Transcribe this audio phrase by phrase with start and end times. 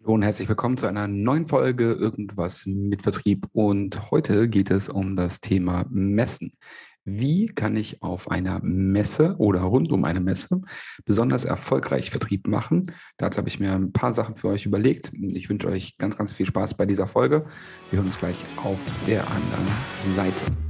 [0.00, 3.46] Hallo und herzlich willkommen zu einer neuen Folge Irgendwas mit Vertrieb.
[3.52, 6.52] Und heute geht es um das Thema Messen.
[7.04, 10.60] Wie kann ich auf einer Messe oder rund um eine Messe
[11.04, 12.84] besonders erfolgreich Vertrieb machen?
[13.16, 15.10] Dazu habe ich mir ein paar Sachen für euch überlegt.
[15.12, 17.46] Ich wünsche euch ganz, ganz viel Spaß bei dieser Folge.
[17.90, 19.66] Wir hören uns gleich auf der anderen
[20.14, 20.67] Seite.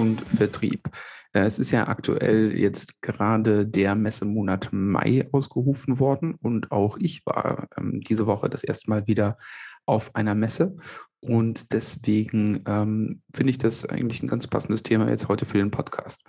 [0.00, 0.88] Und Vertrieb.
[1.32, 7.24] Äh, es ist ja aktuell jetzt gerade der Messemonat Mai ausgerufen worden und auch ich
[7.26, 9.36] war ähm, diese Woche das erste Mal wieder
[9.84, 10.76] auf einer Messe
[11.20, 15.70] und deswegen ähm, finde ich das eigentlich ein ganz passendes Thema jetzt heute für den
[15.70, 16.22] Podcast.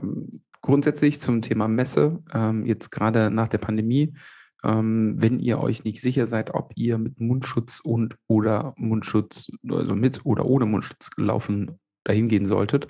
[0.00, 4.14] Ähm, grundsätzlich zum Thema Messe, ähm, jetzt gerade nach der Pandemie,
[4.64, 9.94] ähm, wenn ihr euch nicht sicher seid, ob ihr mit Mundschutz und oder Mundschutz, also
[9.94, 12.88] mit oder ohne Mundschutz laufen, dahin gehen solltet,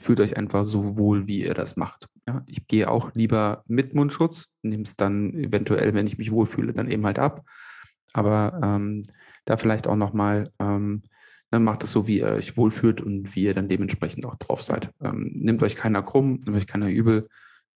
[0.00, 2.08] fühlt euch einfach so wohl, wie ihr das macht.
[2.26, 6.72] Ja, ich gehe auch lieber mit Mundschutz, nehme es dann eventuell, wenn ich mich wohlfühle,
[6.72, 7.44] dann eben halt ab.
[8.12, 9.04] Aber ähm,
[9.44, 11.02] da vielleicht auch nochmal, ähm,
[11.50, 14.62] dann macht es so, wie ihr euch wohlfühlt und wie ihr dann dementsprechend auch drauf
[14.62, 14.90] seid.
[15.00, 17.28] Ähm, nehmt euch keiner krumm, nehmt euch keiner übel.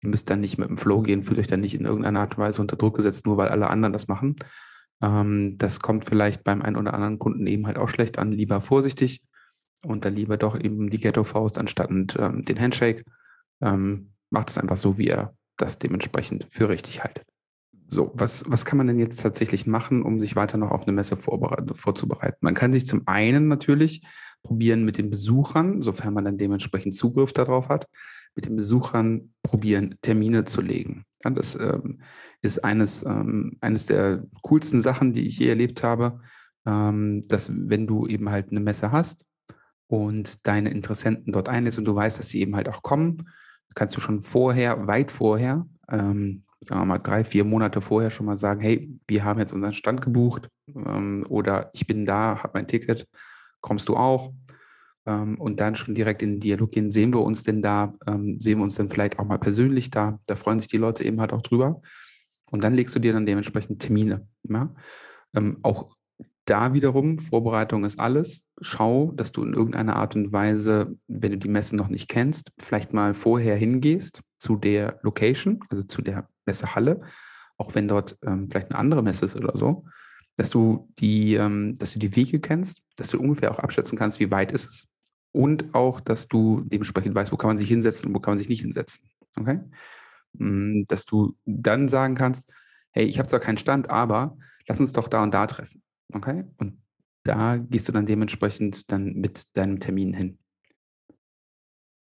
[0.02, 2.38] Ihr müsst dann nicht mit dem Flow gehen, fühlt euch dann nicht in irgendeiner Art
[2.38, 4.38] und Weise unter Druck gesetzt, nur weil alle anderen das machen.
[5.02, 8.31] Ähm, das kommt vielleicht beim einen oder anderen Kunden eben halt auch schlecht an.
[8.31, 9.22] Lieber vorsichtig
[9.86, 13.03] und dann lieber doch eben die Ghetto-Faust anstatt ähm, den Handshake.
[13.61, 17.25] Ähm, macht es einfach so, wie ihr das dementsprechend für richtig haltet.
[17.89, 20.92] So, was, was kann man denn jetzt tatsächlich machen, um sich weiter noch auf eine
[20.92, 22.38] Messe vorzubereiten?
[22.42, 24.06] Man kann sich zum einen natürlich
[24.44, 27.88] probieren mit den Besuchern, sofern man dann dementsprechend Zugriff darauf hat,
[28.36, 31.06] mit den Besuchern probieren, Termine zu legen.
[31.23, 32.02] Ja, das ähm,
[32.41, 36.19] ist eines, ähm, eines der coolsten Sachen, die ich je erlebt habe,
[36.66, 39.25] ähm, dass wenn du eben halt eine Messe hast
[39.88, 43.30] und deine Interessenten dort einlädst und du weißt, dass sie eben halt auch kommen,
[43.75, 48.25] kannst du schon vorher, weit vorher, ähm, sagen wir mal drei, vier Monate vorher schon
[48.25, 52.52] mal sagen, hey, wir haben jetzt unseren Stand gebucht ähm, oder ich bin da, habe
[52.56, 53.08] mein Ticket,
[53.62, 54.34] kommst du auch?
[55.08, 58.40] ähm, und dann schon direkt in den Dialog gehen, sehen wir uns denn da, ähm,
[58.40, 61.19] sehen wir uns dann vielleicht auch mal persönlich da, da freuen sich die Leute eben
[61.22, 61.81] halt auch drüber.
[62.52, 64.28] Und dann legst du dir dann dementsprechend Termine.
[64.44, 64.74] Ja?
[65.34, 65.96] Ähm, auch
[66.50, 68.44] da wiederum, Vorbereitung ist alles.
[68.62, 72.52] Schau, dass du in irgendeiner Art und Weise, wenn du die Messe noch nicht kennst,
[72.58, 77.02] vielleicht mal vorher hingehst zu der Location, also zu der Messehalle,
[77.57, 79.86] auch wenn dort ähm, vielleicht eine andere Messe ist oder so,
[80.38, 84.19] dass du die, ähm, dass du die Wege kennst, dass du ungefähr auch abschätzen kannst,
[84.19, 84.88] wie weit ist es
[85.31, 88.40] und auch, dass du dementsprechend weißt, wo kann man sich hinsetzen und wo kann man
[88.40, 89.09] sich nicht hinsetzen.
[89.36, 89.59] Okay?
[90.34, 92.52] Mm, dass du dann sagen kannst,
[92.91, 94.38] hey, ich habe zwar keinen Stand, aber
[94.68, 95.84] lass uns doch da und da treffen.
[96.13, 96.45] Okay?
[96.57, 96.81] Und
[97.23, 100.40] da gehst du dann dementsprechend dann mit deinem Termin hin.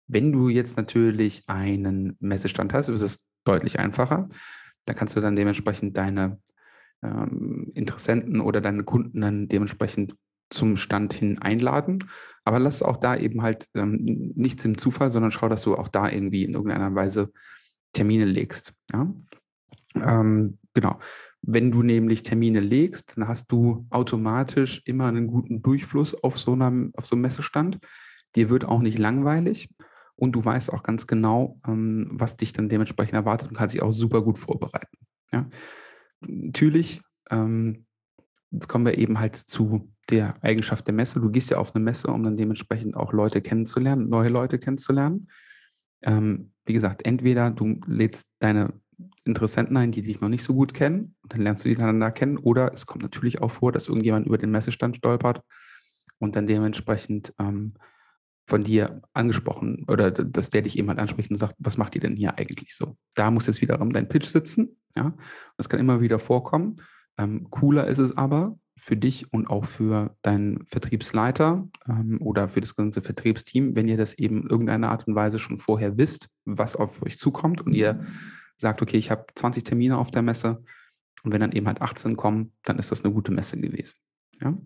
[0.08, 4.28] Wenn du jetzt natürlich einen Messestand hast, ist es deutlich einfacher.
[4.84, 6.40] Da kannst du dann dementsprechend deine
[7.02, 10.16] ähm, Interessenten oder deine Kunden dann dementsprechend
[10.50, 12.04] zum Stand hin einladen.
[12.44, 15.88] Aber lass auch da eben halt ähm, nichts im Zufall, sondern schau, dass du auch
[15.88, 17.32] da irgendwie in irgendeiner Weise
[17.92, 18.72] Termine legst.
[18.92, 19.12] Ja?
[19.94, 20.98] Ähm, genau.
[21.42, 26.52] Wenn du nämlich Termine legst, dann hast du automatisch immer einen guten Durchfluss auf so,
[26.52, 27.78] einer, auf so einem Messestand.
[28.36, 29.68] Dir wird auch nicht langweilig
[30.14, 33.82] und du weißt auch ganz genau, ähm, was dich dann dementsprechend erwartet und kannst dich
[33.82, 34.96] auch super gut vorbereiten.
[35.32, 35.48] Ja?
[36.20, 37.86] Natürlich ähm,
[38.52, 41.20] Jetzt kommen wir eben halt zu der Eigenschaft der Messe.
[41.20, 45.28] Du gehst ja auf eine Messe, um dann dementsprechend auch Leute kennenzulernen, neue Leute kennenzulernen.
[46.02, 48.74] Ähm, wie gesagt, entweder du lädst deine
[49.24, 52.10] Interessenten ein, die dich noch nicht so gut kennen, und dann lernst du die da
[52.10, 55.42] kennen, oder es kommt natürlich auch vor, dass irgendjemand über den Messestand stolpert
[56.18, 57.74] und dann dementsprechend ähm,
[58.46, 62.16] von dir angesprochen oder dass der dich jemand anspricht und sagt, was macht ihr denn
[62.16, 62.96] hier eigentlich so?
[63.14, 65.14] Da muss jetzt wiederum dein Pitch sitzen, ja.
[65.56, 66.76] Das kann immer wieder vorkommen.
[67.18, 72.60] Ähm, cooler ist es aber für dich und auch für deinen Vertriebsleiter ähm, oder für
[72.60, 76.28] das ganze Vertriebsteam, wenn ihr das eben in irgendeiner Art und Weise schon vorher wisst,
[76.44, 78.04] was auf euch zukommt und ihr
[78.62, 80.64] sagt, okay, ich habe 20 Termine auf der Messe
[81.22, 83.98] und wenn dann eben halt 18 kommen, dann ist das eine gute Messe gewesen.
[84.40, 84.56] Ja?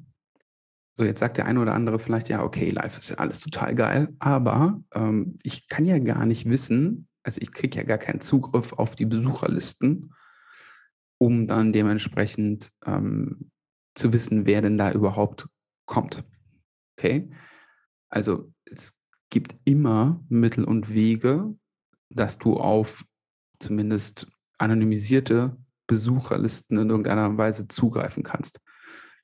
[0.95, 3.75] So, jetzt sagt der eine oder andere vielleicht, ja, okay, live ist ja alles total
[3.75, 8.21] geil, aber ähm, ich kann ja gar nicht wissen, also ich kriege ja gar keinen
[8.21, 10.15] Zugriff auf die Besucherlisten
[11.19, 13.51] um dann dementsprechend ähm,
[13.95, 15.49] zu wissen, wer denn da überhaupt
[15.87, 16.25] kommt.
[16.99, 17.31] Okay?
[18.09, 18.99] Also es
[19.31, 21.55] gibt immer Mittel und Wege,
[22.11, 23.05] dass du auf
[23.59, 24.27] zumindest
[24.59, 25.57] anonymisierte
[25.87, 28.61] Besucherlisten in irgendeiner Weise zugreifen kannst.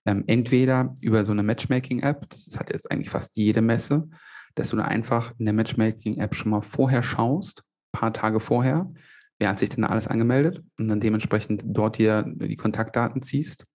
[0.04, 4.08] Ähm, entweder über so eine Matchmaking-App, das hat jetzt eigentlich fast jede Messe,
[4.54, 7.62] dass du da einfach in der Matchmaking-App schon mal vorher schaust,
[7.92, 8.92] paar Tage vorher,
[9.38, 13.66] wer hat sich denn alles angemeldet und dann dementsprechend dort hier die Kontaktdaten ziehst.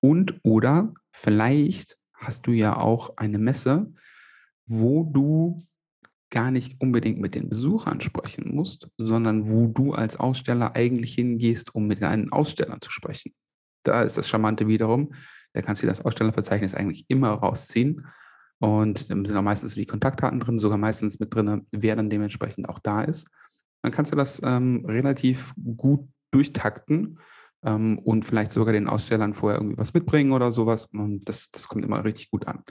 [0.00, 3.92] Und oder vielleicht hast du ja auch eine Messe,
[4.66, 5.62] wo du
[6.30, 11.74] gar nicht unbedingt mit den Besuchern sprechen musst, sondern wo du als Aussteller eigentlich hingehst,
[11.74, 13.32] um mit deinen Ausstellern zu sprechen.
[13.82, 15.12] Da ist das Charmante wiederum.
[15.54, 18.06] Da kannst du das Ausstellerverzeichnis eigentlich immer rausziehen.
[18.60, 22.80] Und sind auch meistens die Kontaktdaten drin, sogar meistens mit drin, wer dann dementsprechend auch
[22.80, 23.28] da ist.
[23.82, 27.20] Dann kannst du das ähm, relativ gut durchtakten
[27.64, 30.86] ähm, und vielleicht sogar den Ausstellern vorher irgendwie was mitbringen oder sowas.
[30.86, 32.62] Und das, das kommt immer richtig gut an.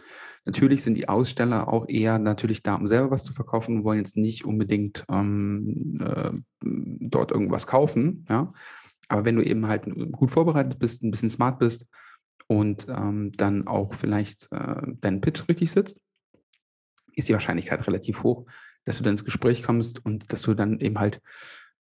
[0.45, 3.99] Natürlich sind die Aussteller auch eher natürlich da, um selber was zu verkaufen und wollen
[3.99, 6.31] jetzt nicht unbedingt ähm, äh,
[6.61, 8.25] dort irgendwas kaufen.
[8.29, 8.53] Ja?
[9.09, 11.85] Aber wenn du eben halt gut vorbereitet bist, ein bisschen smart bist
[12.47, 15.99] und ähm, dann auch vielleicht äh, deinen Pitch richtig sitzt,
[17.15, 18.45] ist die Wahrscheinlichkeit relativ hoch,
[18.85, 21.19] dass du dann ins Gespräch kommst und dass du dann eben halt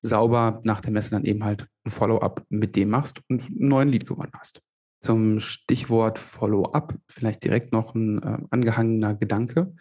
[0.01, 3.89] sauber nach der Messe dann eben halt ein Follow-up mit dem machst und einen neuen
[3.89, 4.61] Lead gewonnen hast.
[5.01, 9.73] Zum Stichwort Follow-up vielleicht direkt noch ein äh, angehangener Gedanke.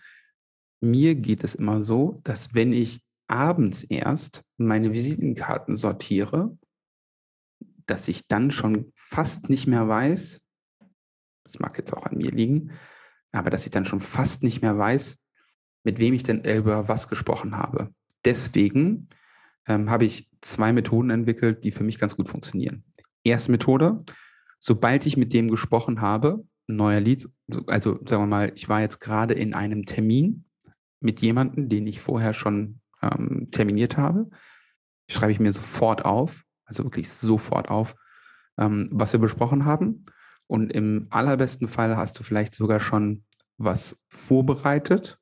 [0.81, 6.57] Mir geht es immer so, dass wenn ich abends erst meine Visitenkarten sortiere,
[7.87, 10.45] dass ich dann schon fast nicht mehr weiß,
[11.45, 12.73] das mag jetzt auch an mir liegen,
[13.33, 15.19] aber dass ich dann schon fast nicht mehr weiß,
[15.85, 17.91] mit wem ich denn über was gesprochen habe.
[18.25, 19.09] Deswegen
[19.67, 22.85] ähm, habe ich zwei Methoden entwickelt, die für mich ganz gut funktionieren.
[23.25, 24.05] Erste Methode,
[24.59, 27.29] sobald ich mit dem gesprochen habe, neuer Lied,
[27.67, 30.45] also sagen wir mal, ich war jetzt gerade in einem Termin
[31.01, 34.29] mit jemandem, den ich vorher schon ähm, terminiert habe,
[35.09, 37.95] schreibe ich mir sofort auf, also wirklich sofort auf,
[38.59, 40.05] ähm, was wir besprochen haben.
[40.49, 43.25] Und im allerbesten Fall hast du vielleicht sogar schon
[43.59, 45.19] was vorbereitet,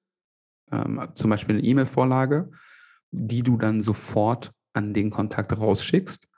[0.70, 2.50] ähm, zum Beispiel eine E-Mail-Vorlage,
[3.14, 6.28] die du dann sofort an den Kontakt rausschickst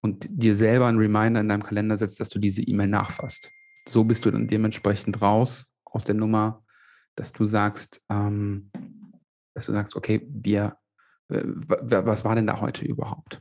[0.00, 3.50] und dir selber einen Reminder in deinem Kalender setzt, dass du diese E-Mail nachfasst.
[3.88, 6.62] So bist du dann dementsprechend raus aus der Nummer,
[7.16, 8.70] dass du sagst, ähm,
[9.54, 10.76] dass du sagst, okay, wir,
[11.28, 13.40] äh, was war denn da heute überhaupt?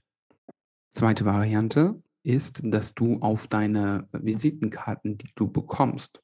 [0.92, 6.22] Zweite Variante ist, dass du auf deine Visitenkarten, die du bekommst,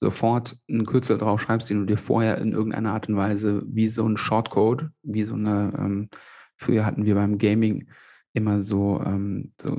[0.00, 3.86] sofort einen Kürzel drauf schreibst, den du dir vorher in irgendeiner Art und Weise wie
[3.86, 6.08] so ein Shortcode, wie so eine, ähm,
[6.56, 7.86] früher hatten wir beim Gaming
[8.32, 9.76] immer so, ähm, so,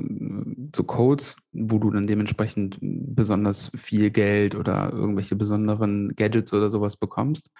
[0.76, 6.96] so, Codes, wo du dann dementsprechend besonders viel Geld oder irgendwelche besonderen Gadgets oder sowas
[6.96, 7.50] bekommst.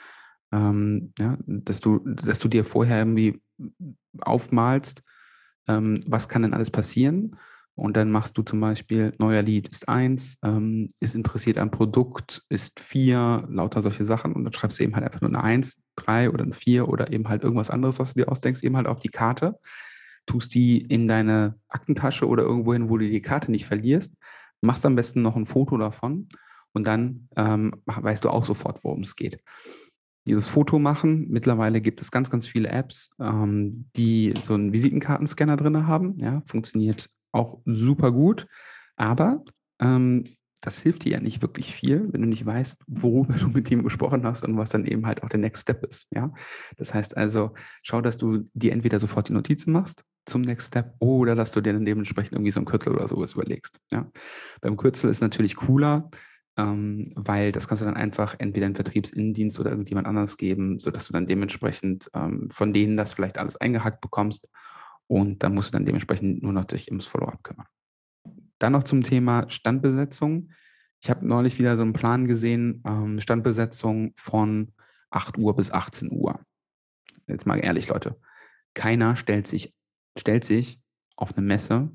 [0.53, 3.41] Ähm, ja, dass du, dass du dir vorher irgendwie
[4.21, 5.03] aufmalst,
[5.67, 7.37] ähm, was kann denn alles passieren
[7.75, 12.43] und dann machst du zum Beispiel, neuer Lead ist eins, ähm, ist interessiert am Produkt,
[12.51, 14.35] ist vier, lauter solche Sachen.
[14.35, 17.13] Und dann schreibst du eben halt einfach nur eine Eins, drei oder eine vier oder
[17.13, 19.59] eben halt irgendwas anderes, was du dir ausdenkst, eben halt auf die Karte.
[20.27, 24.13] Tust die in deine Aktentasche oder irgendwo hin, wo du die Karte nicht verlierst.
[24.61, 26.29] Machst am besten noch ein Foto davon
[26.73, 29.41] und dann ähm, weißt du auch sofort, worum es geht
[30.25, 31.27] dieses Foto machen.
[31.31, 36.17] Mittlerweile gibt es ganz, ganz viele Apps, ähm, die so einen Visitenkartenscanner drin haben.
[36.19, 38.47] Ja, funktioniert auch super gut.
[38.97, 39.43] Aber
[39.81, 40.25] ähm,
[40.63, 43.83] das hilft dir ja nicht wirklich viel, wenn du nicht weißt, worüber du mit ihm
[43.83, 46.07] gesprochen hast und was dann eben halt auch der Next Step ist.
[46.11, 46.33] Ja?
[46.79, 50.95] Das heißt also, schau, dass du dir entweder sofort die Notizen machst zum Next Step
[51.01, 53.81] oder dass du dir dann dementsprechend irgendwie so ein Kürzel oder sowas überlegst.
[53.91, 54.09] Ja?
[54.61, 56.11] Beim Kürzel ist natürlich cooler,
[56.57, 61.09] ähm, weil das kannst du dann einfach entweder in Vertriebsinnendienst oder irgendjemand anderes geben, sodass
[61.09, 64.47] du dann dementsprechend ähm, von denen das vielleicht alles eingehackt bekommst
[65.07, 67.67] und dann musst du dann dementsprechend nur noch dich ums Follow-up kümmern.
[68.59, 70.51] Dann noch zum Thema Standbesetzung.
[71.03, 74.73] Ich habe neulich wieder so einen Plan gesehen, ähm, Standbesetzung von
[75.11, 76.41] 8 Uhr bis 18 Uhr.
[77.27, 78.21] Jetzt mal ehrlich, Leute.
[78.75, 79.75] Keiner stellt sich,
[80.17, 80.81] stellt sich
[81.17, 81.91] auf eine Messe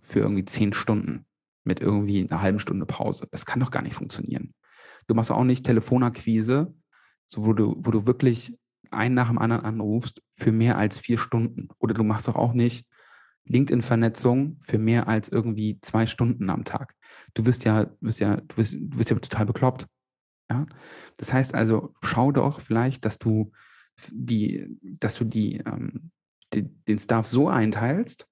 [0.00, 1.26] für irgendwie 10 Stunden
[1.64, 3.28] mit irgendwie einer halben Stunde Pause.
[3.30, 4.54] Das kann doch gar nicht funktionieren.
[5.06, 6.74] Du machst auch nicht Telefonakquise,
[7.26, 8.58] so wo du, wo du wirklich
[8.90, 11.68] einen nach dem anderen anrufst für mehr als vier Stunden.
[11.78, 12.86] Oder du machst doch auch nicht
[13.44, 16.94] LinkedIn-Vernetzung für mehr als irgendwie zwei Stunden am Tag.
[17.34, 19.86] Du wirst ja, wirst ja, du wirst, du wirst ja total bekloppt.
[20.50, 20.66] Ja?
[21.16, 23.52] Das heißt also, schau doch vielleicht, dass du
[24.10, 26.10] die, dass du die, ähm,
[26.54, 28.26] die, den Staff so einteilst,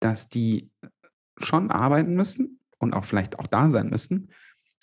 [0.00, 0.70] dass die
[1.38, 4.30] schon arbeiten müssen und auch vielleicht auch da sein müssen,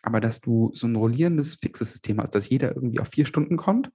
[0.01, 3.57] aber dass du so ein rollierendes, fixes System hast, dass jeder irgendwie auf vier Stunden
[3.57, 3.91] kommt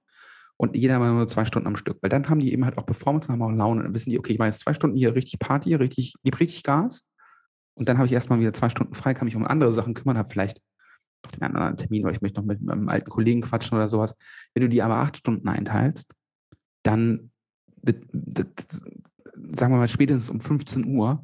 [0.57, 1.99] und jeder mal nur zwei Stunden am Stück.
[2.01, 3.83] Weil dann haben die eben halt auch Performance und haben auch Laune.
[3.83, 6.63] Dann wissen die, okay, ich mache jetzt zwei Stunden hier richtig Party, richtig, gebe richtig
[6.63, 7.05] Gas.
[7.75, 10.17] Und dann habe ich erstmal wieder zwei Stunden frei, kann mich um andere Sachen kümmern,
[10.17, 10.59] habe vielleicht
[11.23, 14.15] noch den anderen Termin, weil ich möchte noch mit meinem alten Kollegen quatschen oder sowas.
[14.53, 16.11] Wenn du die aber acht Stunden einteilst,
[16.83, 17.31] dann,
[17.83, 21.23] sagen wir mal, spätestens um 15 Uhr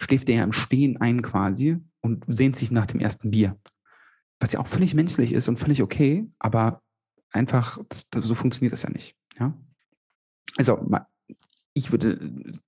[0.00, 3.58] schläft der ja im Stehen ein quasi und sehnt sich nach dem ersten Bier.
[4.40, 6.82] Was ja auch völlig menschlich ist und völlig okay, aber
[7.32, 9.16] einfach, das, das, so funktioniert das ja nicht.
[9.38, 9.56] Ja?
[10.56, 10.88] Also,
[11.74, 12.58] ich würde,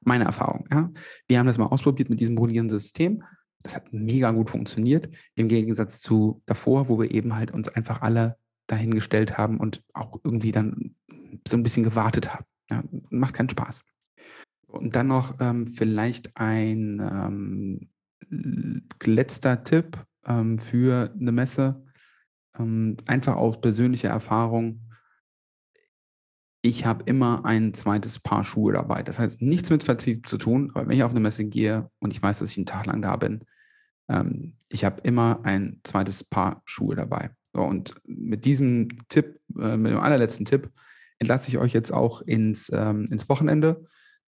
[0.00, 0.90] meine Erfahrung, ja,
[1.28, 3.22] wir haben das mal ausprobiert mit diesem rollierenden System.
[3.62, 8.02] Das hat mega gut funktioniert, im Gegensatz zu davor, wo wir eben halt uns einfach
[8.02, 10.94] alle dahingestellt haben und auch irgendwie dann
[11.46, 12.44] so ein bisschen gewartet haben.
[12.70, 13.82] Ja, macht keinen Spaß.
[14.66, 17.88] Und dann noch ähm, vielleicht ein ähm,
[19.04, 21.85] letzter Tipp ähm, für eine Messe.
[22.58, 24.82] Ähm, einfach aus persönlicher Erfahrung.
[26.62, 29.02] Ich habe immer ein zweites Paar Schuhe dabei.
[29.02, 32.12] Das heißt nichts mit Vertrieb zu tun, aber wenn ich auf eine Messe gehe und
[32.12, 33.44] ich weiß, dass ich einen Tag lang da bin,
[34.08, 37.30] ähm, ich habe immer ein zweites Paar Schuhe dabei.
[37.52, 40.70] So, und mit diesem Tipp, äh, mit dem allerletzten Tipp,
[41.18, 43.86] entlasse ich euch jetzt auch ins, ähm, ins Wochenende.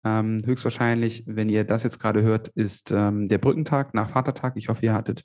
[0.05, 4.55] Ähm, höchstwahrscheinlich, wenn ihr das jetzt gerade hört, ist ähm, der Brückentag nach Vatertag.
[4.57, 5.25] Ich hoffe, ihr hattet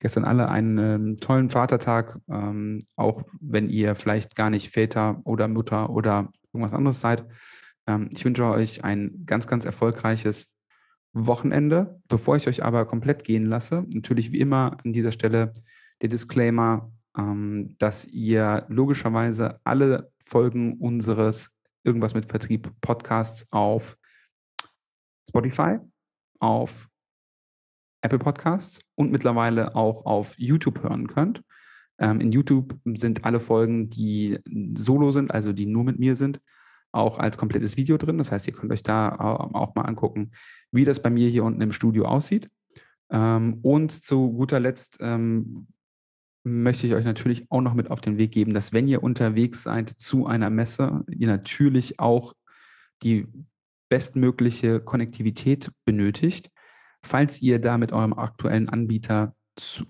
[0.00, 5.46] gestern alle einen ähm, tollen Vatertag, ähm, auch wenn ihr vielleicht gar nicht Väter oder
[5.46, 7.24] Mutter oder irgendwas anderes seid.
[7.86, 10.52] Ähm, ich wünsche euch ein ganz, ganz erfolgreiches
[11.12, 12.00] Wochenende.
[12.08, 15.52] Bevor ich euch aber komplett gehen lasse, natürlich wie immer an dieser Stelle
[16.00, 23.96] der Disclaimer, ähm, dass ihr logischerweise alle Folgen unseres Irgendwas mit Vertrieb Podcasts auf
[25.26, 25.78] Spotify,
[26.38, 26.89] auf
[28.02, 31.42] Apple Podcasts und mittlerweile auch auf YouTube hören könnt.
[31.98, 34.38] Ähm, in YouTube sind alle Folgen, die
[34.74, 36.40] solo sind, also die nur mit mir sind,
[36.92, 38.18] auch als komplettes Video drin.
[38.18, 40.32] Das heißt, ihr könnt euch da auch mal angucken,
[40.72, 42.48] wie das bei mir hier unten im Studio aussieht.
[43.10, 45.68] Ähm, und zu guter Letzt ähm,
[46.42, 49.62] möchte ich euch natürlich auch noch mit auf den Weg geben, dass wenn ihr unterwegs
[49.62, 52.34] seid zu einer Messe, ihr natürlich auch
[53.02, 53.26] die
[53.88, 56.50] bestmögliche Konnektivität benötigt.
[57.02, 59.34] Falls ihr da mit eurem aktuellen Anbieter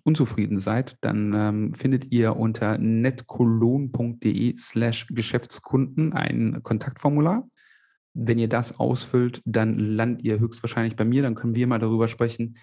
[0.02, 7.48] unzufrieden seid, dann ähm, findet ihr unter netcologne.de slash Geschäftskunden ein Kontaktformular.
[8.14, 11.22] Wenn ihr das ausfüllt, dann landet ihr höchstwahrscheinlich bei mir.
[11.22, 12.56] Dann können wir mal darüber sprechen,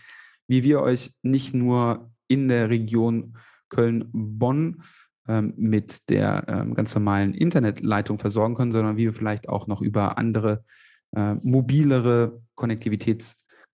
[0.48, 3.38] wie wir euch nicht nur in der Region
[3.70, 4.84] Köln-Bonn
[5.28, 9.82] ähm, mit der ähm, ganz normalen Internetleitung versorgen können, sondern wie wir vielleicht auch noch
[9.82, 10.64] über andere
[11.16, 12.42] äh, mobilere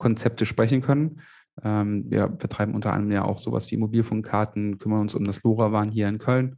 [0.03, 1.21] Konnektivitätskonzepte sprechen können.
[1.63, 5.89] Ähm, wir betreiben unter anderem ja auch sowas wie Mobilfunkkarten, kümmern uns um das LoRaWAN
[5.89, 6.57] hier in Köln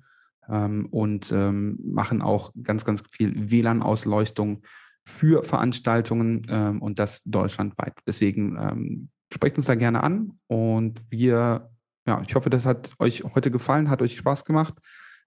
[0.49, 4.63] ähm, und ähm, machen auch ganz, ganz viel WLAN-Ausleuchtung
[5.05, 7.93] für Veranstaltungen ähm, und das deutschlandweit.
[8.07, 11.69] Deswegen ähm, sprecht uns da gerne an und wir
[12.07, 14.75] ja, ich hoffe, das hat euch heute gefallen, hat euch Spaß gemacht.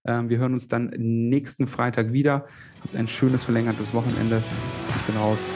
[0.06, 2.46] Ähm, wir hören uns dann nächsten Freitag wieder.
[2.82, 4.42] Habt ein schönes verlängertes Wochenende.
[4.96, 5.48] Ich bin raus.